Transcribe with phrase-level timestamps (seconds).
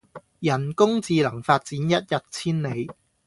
[0.39, 2.89] 人工智能發展一日千里